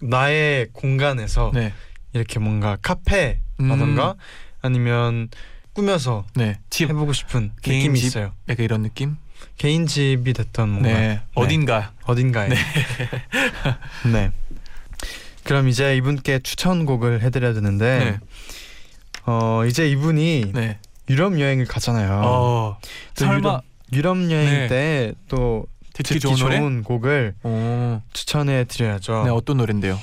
[0.00, 1.72] 나의 공간에서 네.
[2.12, 4.18] 이렇게 뭔가 카페라던가 음.
[4.62, 5.28] 아니면
[5.74, 6.58] 꾸며서 네.
[6.70, 8.06] 집 해보고 싶은 개인 느낌이 집?
[8.06, 8.32] 있어요.
[8.48, 9.16] 약간 이런 느낌?
[9.58, 11.20] 개인 집이 됐던 뭔가 네.
[11.34, 11.92] 어딘가.
[12.04, 12.48] 어딘가에.
[14.12, 14.30] 네.
[15.44, 18.18] 그럼 이제 이분께 추천곡을 해드려야 되는데 네.
[19.26, 20.78] 어 이제 이분이 네.
[21.08, 22.20] 유럽 여행을 가잖아요.
[22.24, 22.78] 어.
[23.14, 24.68] 또 설마 유럽, 유럽 여행 네.
[24.68, 26.36] 때또 듣기, 좋은?
[26.36, 28.02] 좋은 곡을 오.
[28.12, 29.24] 추천해 드려야죠.
[29.24, 29.98] 네, 어떤 노래인데요?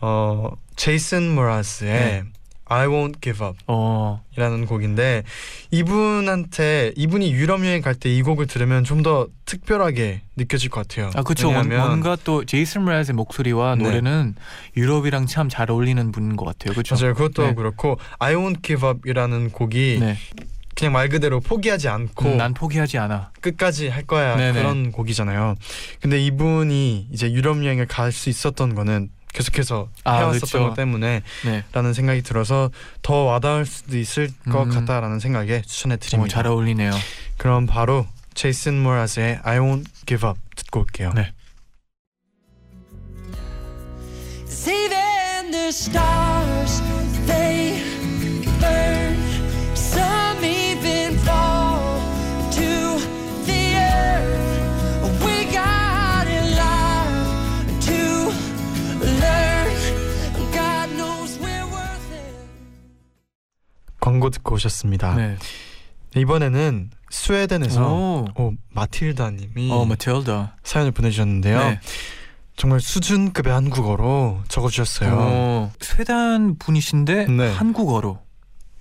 [0.00, 2.22] 어 제이슨 모라스의 네.
[2.66, 4.22] I Won't Give Up 어.
[4.36, 5.22] 이라는 곡인데
[5.70, 11.10] 이분한테 이분이 유럽 여행 갈 때 이 곡을 들으면 좀 더 특별하게 느껴질 것 같아요.
[11.14, 11.50] 아 그렇죠.
[11.52, 13.84] 뭔가 또 제이슨 브라즈의 목소리와 네.
[13.84, 14.34] 노래는
[14.76, 16.72] 유럽이랑 참 잘 어울리는 분인 것 같아요.
[16.72, 16.94] 그렇죠?
[16.94, 17.12] 맞아요.
[17.14, 17.54] 그것도 네.
[17.54, 20.16] 그렇고 I Won't Give Up이라는 곡이 네.
[20.74, 23.30] 그냥 말 그대로 포기하지 않고 음, 난 포기하지 않아.
[23.42, 24.58] 끝까지 할 거야 네네.
[24.58, 25.54] 그런 곡이잖아요.
[26.00, 30.58] 근데 이분이 이제 유럽 여행을 갈 수 있었던 거는 계속해서 아, 해왔었던 그쵸.
[30.60, 31.64] 것 때문에 네.
[31.72, 32.70] 라는 생각이 들어서
[33.02, 34.70] 더 와닿을 수도 있을 것 음.
[34.70, 36.32] 같다라는 생각에 추천해 어, 드립니다.
[36.32, 36.92] 잘 어울리네요.
[37.36, 41.12] 그럼 바로 제이슨 모라즈의 I Won't Give Up 듣고 올게요.
[41.14, 41.32] 네.
[44.66, 46.80] Even the stars,
[47.26, 47.82] they
[48.60, 49.03] burn.
[64.14, 65.14] 광고 듣고 오셨습니다.
[65.16, 65.36] 네.
[66.14, 68.24] 이번에는 스웨덴에서 오.
[68.36, 70.56] 어, 마틸다님이 어, 마틸다.
[70.62, 71.58] 사연을 보내주셨는데요.
[71.58, 71.80] 네.
[72.56, 75.16] 정말 수준급의 한국어로 적어주셨어요.
[75.18, 77.52] 어, 스웨덴 분이신데 네.
[77.52, 78.20] 한국어로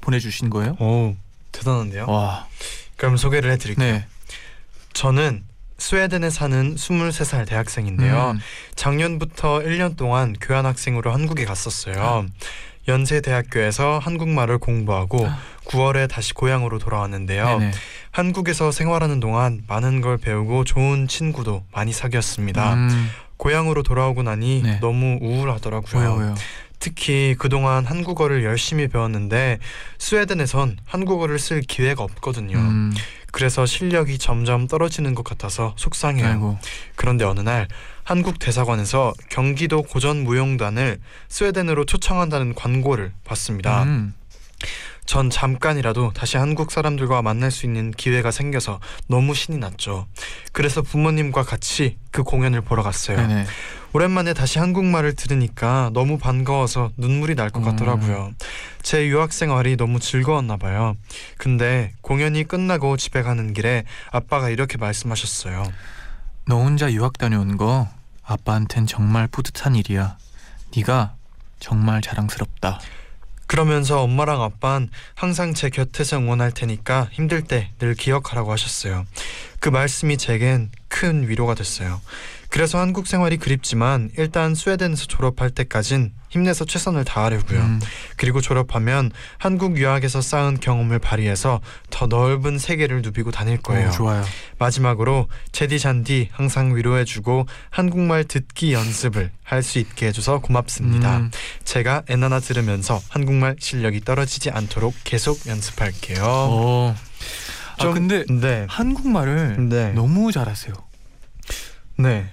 [0.01, 0.75] 보내주신 거예요?
[0.79, 1.15] 오
[1.51, 2.05] 대단한데요.
[2.07, 2.45] 와.
[2.97, 3.91] 그럼 소개를 해드릴게요.
[3.91, 4.05] 네.
[4.93, 5.43] 저는
[5.79, 8.33] 스웨덴에 사는 23살 대학생인데요.
[8.35, 8.39] 음.
[8.75, 12.27] 작년부터 1년 동안 교환학생으로 한국에 갔었어요.
[12.87, 15.27] 연세대학교에서 한국말을 공부하고
[15.65, 17.47] 9월에 다시 고향으로 돌아왔는데요.
[17.47, 17.57] 아.
[17.57, 17.71] 네네.
[18.11, 22.73] 한국에서 생활하는 동안 많은 걸 배우고 좋은 친구도 많이 사귀었습니다.
[22.75, 24.79] 음, 고향으로 돌아오고 나니 네.
[24.79, 26.01] 너무 우울하더라고요.
[26.01, 26.35] 왜요, 왜요?
[26.79, 29.59] 특히 그동안 한국어를 열심히 배웠는데
[29.99, 32.57] 스웨덴에선 한국어를 쓸 기회가 없거든요.
[32.57, 32.93] 음,
[33.31, 36.27] 그래서 실력이 점점 떨어지는 것 같아서 속상해요.
[36.27, 36.57] 아이고.
[36.95, 37.67] 그런데 어느 날
[38.03, 43.83] 한국 대사관에서 경기도 고전 무용단을 스웨덴으로 초청한다는 광고를 봤습니다.
[43.83, 44.13] 음,
[45.05, 50.07] 전 잠깐이라도 다시 한국 사람들과 만날 수 있는 기회가 생겨서 너무 신이 났죠.
[50.53, 53.17] 그래서 부모님과 같이 그 공연을 보러 갔어요.
[53.17, 53.45] 네네.
[53.91, 57.65] 오랜만에 다시 한국말을 들으니까 너무 반가워서 눈물이 날것 음.
[57.65, 58.31] 같더라고요.
[58.81, 60.95] 제 유학 생활이 너무 즐거웠나 봐요.
[61.37, 65.63] 근데 공연이 끝나고 집에 가는 길에 아빠가 이렇게 말씀하셨어요.
[66.45, 67.87] 너 혼자 유학 다녀온 거
[68.23, 70.17] 아빠한텐 정말 뿌듯한 일이야.
[70.75, 71.15] 네가
[71.59, 72.79] 정말 자랑스럽다.
[73.47, 79.05] 그러면서 엄마랑 아빠는 항상 제 곁에서 응원할 테니까 힘들 때 늘 기억하라고 하셨어요.
[79.59, 82.01] 그 말씀이 제겐 큰 위로가 됐어요.
[82.53, 87.59] 그래서 한국 생활이 그립지만 일단 스웨덴에서 졸업할 때까진 힘내서 최선을 다하려고요.
[87.59, 87.79] 음,
[88.15, 93.87] 그리고 졸업하면 한국 유학에서 쌓은 경험을 발휘해서 더 넓은 세계를 누비고 다닐 거예요.
[93.87, 94.23] 어, 좋아요.
[94.59, 101.17] 마지막으로 제디 잔디 항상 위로해주고 한국말 듣기 연습을 할 수 있게 해줘서 고맙습니다.
[101.17, 101.31] 음,
[101.63, 106.21] 제가 엔나나 들으면서 한국말 실력이 떨어지지 않도록 계속 연습할게요.
[106.23, 106.95] 어.
[107.79, 110.73] 아 좀- 근데 네, 한국말을 네, 너무 잘하세요.
[111.97, 112.29] 네.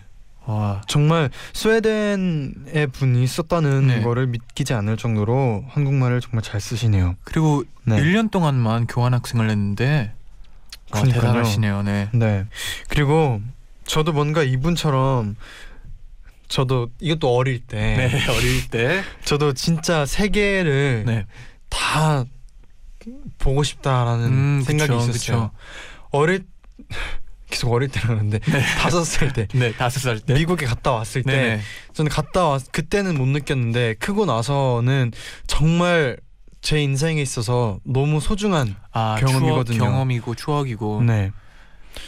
[0.47, 0.81] 와.
[0.89, 4.03] 정말 스웨덴의 분이 썼다는 네.
[4.03, 7.17] 거를 믿기지 않을 정도로 한국말을 정말 잘 쓰시네요.
[7.25, 7.97] 그리고 네.
[7.97, 10.13] 1년 동안만 교환 학생을 했는데
[10.91, 11.21] 와, 그러니까요.
[11.21, 11.83] 대단하시네요.
[11.83, 12.09] 네.
[12.13, 12.47] 네.
[12.89, 13.41] 그리고
[13.85, 15.37] 저도 뭔가 이분처럼
[16.49, 19.03] 저도 이것도 어릴 때 네, 어릴 때.
[19.25, 21.27] 저도 진짜 세계를 네.
[21.69, 22.25] 다
[23.39, 25.51] 보고 싶다라는 음, 생각이 그쵸, 있었어요.
[26.11, 26.45] 어릴
[27.51, 28.39] 계속 어릴 때라는데
[28.79, 30.35] 다섯 살 때 네, 다섯 살 때.
[30.35, 31.61] 미국에 갔다 왔을 때 네.
[31.93, 35.13] 저는 갔다 왔 그때는 못 느꼈는데 크고 나서는
[35.47, 36.17] 정말
[36.63, 39.79] 제 인생에 있어서 너무 소중한 아, 경험이거든요.
[39.79, 41.31] 추억, 경험이고 추억이고 네.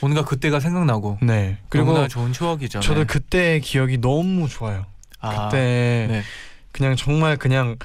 [0.01, 1.59] 뭔가 그때가 생각나고 네.
[1.69, 2.81] 그리고 좋은 추억이죠.
[2.81, 3.07] 저도 네.
[3.07, 4.87] 그때의 기억이 너무 좋아요.
[5.21, 6.23] 아, 그때 네.
[6.71, 7.77] 그냥 정말 그냥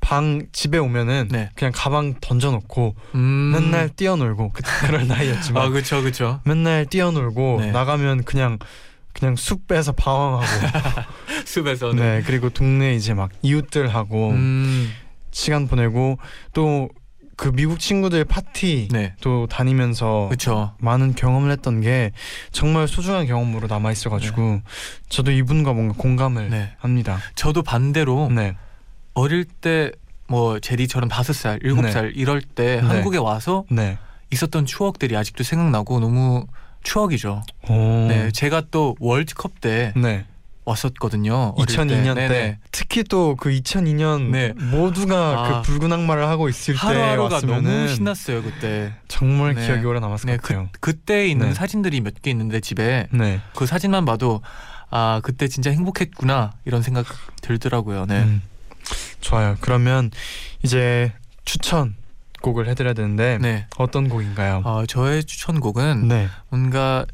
[0.00, 1.50] 방 집에 오면은 네.
[1.54, 3.52] 그냥 가방 던져놓고 음.
[3.52, 6.00] 맨날 뛰어놀고 그, 그럴 나이였지만 아, 그렇죠.
[6.02, 6.40] 그렇죠.
[6.44, 7.70] 맨날 뛰어놀고 네.
[7.72, 8.58] 나가면 그냥
[9.12, 10.46] 그냥 숲에서 방황하고
[11.44, 14.92] 숲에서 네 그리고 동네 이제 막 이웃들하고 음.
[15.30, 16.18] 시간 보내고
[16.52, 16.88] 또
[17.40, 19.14] 그 미국 친구들 파티 네.
[19.22, 20.74] 또 다니면서 그렇죠.
[20.78, 22.12] 많은 경험을 했던 게
[22.52, 24.60] 정말 소중한 경험으로 남아 있어가지고
[25.08, 26.74] 저도 이분과 뭔가 공감을 네.
[26.76, 27.18] 합니다.
[27.36, 28.56] 저도 반대로 네,
[29.14, 29.92] 어릴 때
[30.30, 31.90] 뭐 제디처럼 다섯 살, 일곱 네.
[31.90, 32.86] 살 이럴 때 네.
[32.86, 33.98] 한국에 와서 네,
[34.30, 36.46] 있었던 추억들이 아직도 생각나고 너무
[36.84, 37.42] 추억이죠.
[37.68, 37.72] 오,
[38.06, 40.24] 네, 제가 또 월드컵 때 네.
[40.64, 41.54] 왔었거든요.
[41.56, 42.58] 어릴 2002년 때, 네네.
[42.70, 44.52] 특히 또 그 2002년 네.
[44.70, 45.62] 모두가 아.
[45.62, 48.92] 그 붉은 악마를 하고 있을 때 왔으면은 너무 신났어요 그때.
[49.08, 49.66] 정말 네.
[49.66, 50.68] 기억이 오래 남았을 네, 것 같아요.
[50.70, 51.54] 그 그때 있는 네.
[51.54, 54.42] 사진들이 몇 개 있는데 집에 네, 그 사진만 봐도
[54.90, 57.06] 아 그때 진짜 행복했구나 이런 생각
[57.42, 58.06] 들더라고요.
[58.06, 58.22] 네.
[58.22, 58.42] 음,
[59.20, 59.56] 좋아요.
[59.60, 60.10] 그러면
[60.62, 61.12] 이제
[61.44, 61.94] 추천
[62.42, 63.66] 곡을 해드려야 되는데 네.
[63.76, 64.62] 어떤 곡인가요?
[64.64, 67.04] 어, 저의 추천곡은 네, 뭔가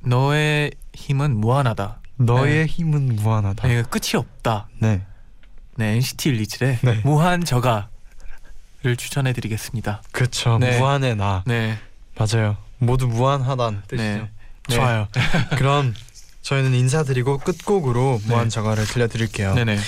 [0.00, 2.00] 너의 힘은 무한하다.
[2.18, 3.68] 너의 힘은 무한하다.
[3.68, 4.68] 네, 끝이 없다.
[4.78, 5.02] 네,
[5.76, 7.00] 네, NCT 127의 네.
[7.04, 7.88] 무한 저가
[8.96, 10.02] 추천해드리겠습니다.
[10.58, 10.78] 네.
[10.78, 11.78] 무한의 나 네,
[12.16, 13.08] 맞아요 모두
[13.88, 14.30] 뜻이죠 네.
[14.68, 14.74] 네.
[14.74, 15.08] 좋아요
[15.56, 15.94] 그럼
[16.46, 19.78] 저희는 인사드리고 끝곡으로 무한 저가를 들려드릴게요 네네.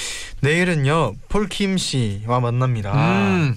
[0.41, 3.57] 내일은요 폴킴 씨와 만납니다 음,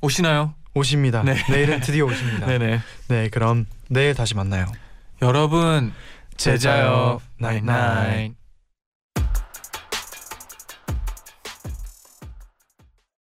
[0.00, 0.52] 오시나요?
[0.74, 1.36] 오십니다 네.
[1.48, 2.80] 내일은 드디어 오십니다 네네.
[3.06, 4.66] 네 그럼 내일 다시 만나요
[5.22, 5.92] 여러분
[6.36, 7.20] 제자요 제자요.
[7.38, 8.34] 나잇나잇.